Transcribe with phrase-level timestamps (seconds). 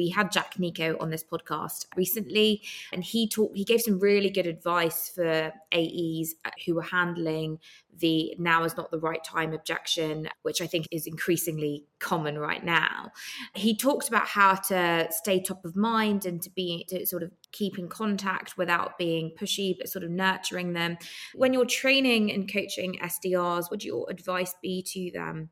[0.00, 3.54] we had Jack Nico on this podcast recently, and he talked.
[3.54, 7.58] He gave some really good advice for AEs uh, who were handling
[7.98, 12.64] the now is not the right time objection, which I think is increasingly common right
[12.64, 13.12] now.
[13.54, 17.30] He talked about how to stay top of mind and to be to sort of
[17.52, 20.96] keep in contact without being pushy, but sort of nurturing them.
[21.34, 25.50] When you're training and coaching SDRs, would your advice be to them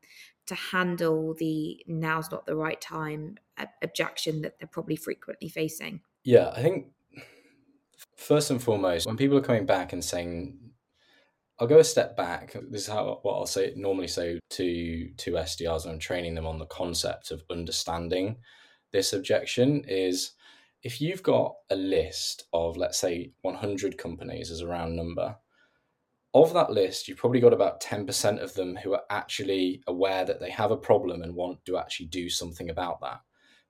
[0.49, 3.37] to handle the now's not the right time
[3.81, 6.01] objection that they're probably frequently facing?
[6.23, 6.87] Yeah, I think
[8.15, 10.59] first and foremost, when people are coming back and saying
[11.59, 12.53] I'll go a step back.
[12.69, 16.47] This is how what I'll say normally say to to SDRs when I'm training them
[16.47, 18.37] on the concept of understanding
[18.91, 20.31] this objection is
[20.83, 25.35] if you've got a list of let's say 100 companies as a round number
[26.33, 30.39] of that list you've probably got about 10% of them who are actually aware that
[30.39, 33.21] they have a problem and want to actually do something about that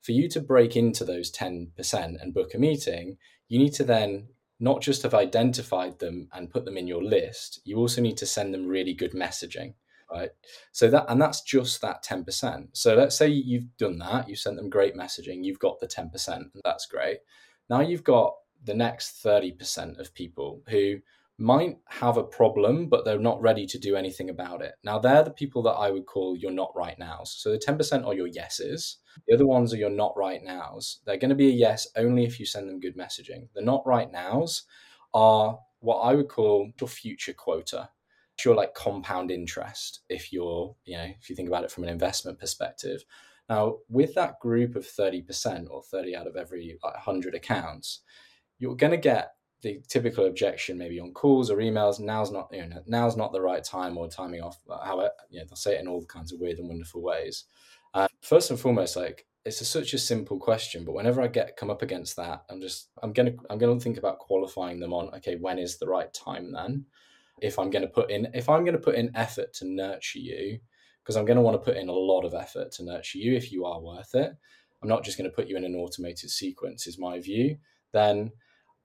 [0.02, 3.18] for you to break into those 10% and book a meeting
[3.48, 4.28] you need to then
[4.60, 8.26] not just have identified them and put them in your list, you also need to
[8.26, 9.74] send them really good messaging,
[10.12, 10.32] right?
[10.74, 12.68] So that, and that's just that 10%.
[12.74, 16.28] So let's say you've done that, you've sent them great messaging, you've got the 10%,
[16.28, 17.20] and that's great.
[17.70, 20.98] Now you've got the next 30% of people who
[21.40, 24.74] might have a problem, but they're not ready to do anything about it.
[24.84, 27.36] Now, they're the people that I would call your not right nows.
[27.38, 28.98] So the 10% are your yeses.
[29.28, 31.00] The other ones are your not right nows.
[31.06, 33.48] They're going to be a yes only if you send them good messaging.
[33.56, 34.64] The not right nows
[35.14, 37.90] are what I would call your future quota.
[38.36, 41.84] It's your like compound interest if you're, you know, if you think about it from
[41.84, 43.04] an investment perspective.
[43.50, 48.02] Now, with that group of 30% or 30 out of every like 100 accounts,
[48.60, 49.32] you're going to get
[49.62, 53.42] the typical objection maybe on calls or emails now's not you know now's not the
[53.42, 56.40] right time or timing off however you know they'll say it in all kinds of
[56.40, 57.46] weird and wonderful ways.
[57.94, 61.58] Uh, first and foremost like it's a, such a simple question but whenever i get
[61.58, 65.10] come up against that i'm just i'm gonna i'm gonna think about qualifying them on
[65.14, 66.86] okay when is the right time then?
[67.42, 70.60] If i'm gonna put in if i'm gonna put in effort to nurture you
[71.02, 73.52] because i'm gonna want to put in a lot of effort to nurture you if
[73.52, 74.34] you are worth it
[74.84, 77.58] i'm not just gonna put you in an automated sequence is my view
[77.92, 78.32] then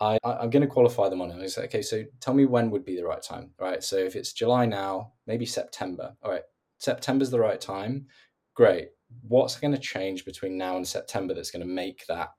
[0.00, 1.58] I, I'm going to qualify them on it.
[1.58, 3.82] Okay, so tell me when would be the right time, right?
[3.82, 6.14] So if it's July now, maybe September.
[6.22, 6.42] All right,
[6.78, 8.06] September's the right time.
[8.54, 8.88] Great.
[9.22, 12.30] What's going to change between now and September that's going to make that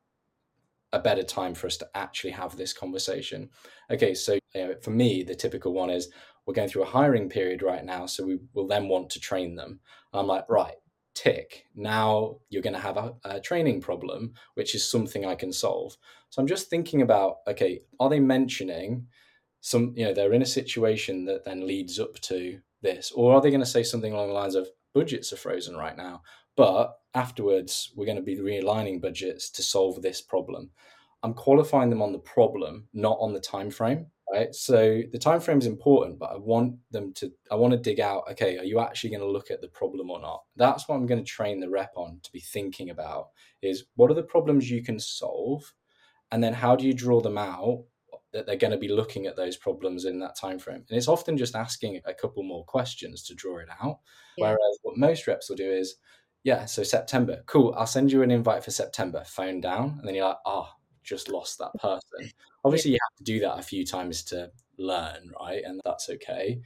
[0.94, 3.50] a better time for us to actually have this conversation?
[3.90, 6.10] Okay, so you know, for me, the typical one is
[6.46, 9.56] we're going through a hiring period right now, so we will then want to train
[9.56, 9.80] them.
[10.14, 10.76] I'm like, right,
[11.16, 11.66] tick.
[11.76, 15.98] Now you're going to have a, a, training problem, which is something I can solve.
[16.30, 19.08] So I'm just thinking about okay, are they mentioning
[19.62, 23.42] some, you know, they're in a situation that then leads up to this, or are
[23.42, 26.22] they going to say something along the lines of budgets are frozen right now,
[26.56, 30.70] but afterwards we're going to be realigning budgets to solve this problem.
[31.24, 34.54] I'm qualifying them on the problem, not on the time frame right?
[34.54, 38.00] So the time frame is important but i want them to i want to dig
[38.00, 40.44] out okay are you actually going to look at the problem or not?
[40.56, 43.30] That's what i'm going to train the rep on to be thinking about
[43.62, 45.74] is what are the problems you can solve?
[46.32, 47.86] And then how do you draw them out
[48.34, 51.08] that they're going to be looking at those problems in that time frame and it's
[51.08, 54.00] often just asking a couple more questions to draw it out.
[54.38, 54.48] Yeah.
[54.48, 55.96] whereas what most reps will do is
[56.44, 60.16] yeah so september cool i'll send you an invite for september phone down and then
[60.16, 60.70] you're like oh
[61.06, 62.32] just lost that person.
[62.64, 65.64] Obviously, you have to do that a few times to learn, right?
[65.64, 66.60] And that's okay.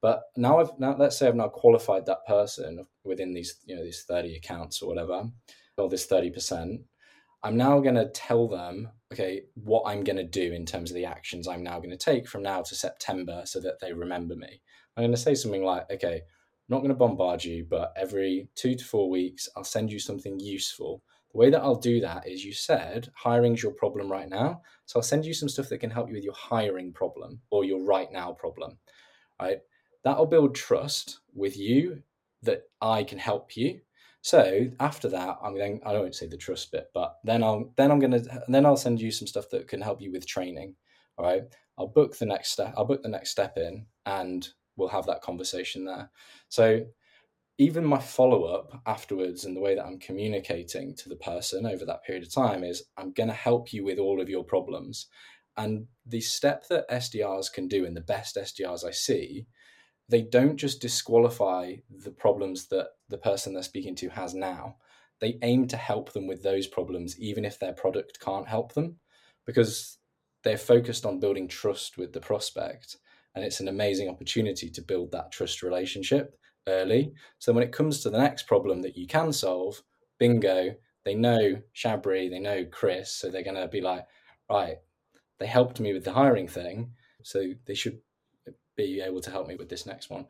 [0.00, 3.84] But now I've now let's say I've now qualified that person within these you know
[3.84, 5.24] these thirty accounts or whatever,
[5.76, 6.82] or this thirty percent.
[7.42, 10.94] I'm now going to tell them, okay, what I'm going to do in terms of
[10.94, 14.36] the actions I'm now going to take from now to September so that they remember
[14.36, 14.60] me.
[14.94, 18.50] I'm going to say something like, okay, I'm not going to bombard you, but every
[18.56, 21.02] two to four weeks, I'll send you something useful
[21.32, 24.62] the way that I'll do that is you said hiring's your problem right now.
[24.86, 27.64] So I'll send you some stuff that can help you with your hiring problem or
[27.64, 28.78] your right now problem.
[29.40, 29.60] Right?
[30.02, 32.02] That'll build trust with you
[32.42, 33.80] that I can help you.
[34.22, 35.80] So after that, I'm going.
[35.84, 39.00] I don't say the trust bit, but then I'll then I'm gonna then I'll send
[39.00, 40.74] you some stuff that can help you with training.
[41.16, 41.44] All right.
[41.78, 42.74] I'll book the next step.
[42.76, 44.46] I'll book the next step in, and
[44.76, 46.10] we'll have that conversation there.
[46.50, 46.84] So
[47.60, 51.84] even my follow up afterwards and the way that I'm communicating to the person over
[51.84, 55.08] that period of time is I'm going to help you with all of your problems.
[55.58, 59.46] And the step that SDRs can do, and the best SDRs I see,
[60.08, 64.76] they don't just disqualify the problems that the person they're speaking to has now.
[65.20, 68.96] They aim to help them with those problems, even if their product can't help them,
[69.44, 69.98] because
[70.44, 72.96] they're focused on building trust with the prospect.
[73.34, 77.12] And it's an amazing opportunity to build that trust relationship early.
[77.38, 79.82] So when it comes to the next problem that you can solve,
[80.18, 80.74] bingo,
[81.04, 84.06] they know Shabri, they know Chris, so they're going to be like,
[84.50, 84.76] right,
[85.38, 86.92] they helped me with the hiring thing,
[87.22, 87.98] so they should
[88.76, 90.26] be able to help me with this next one.